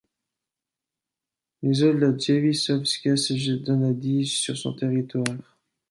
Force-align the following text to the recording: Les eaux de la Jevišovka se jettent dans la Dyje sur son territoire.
Les 1.61 1.83
eaux 1.83 1.93
de 1.93 1.99
la 1.99 2.17
Jevišovka 2.17 3.15
se 3.17 3.37
jettent 3.37 3.65
dans 3.65 3.77
la 3.77 3.93
Dyje 3.93 4.39
sur 4.41 4.57
son 4.57 4.73
territoire. 4.73 5.59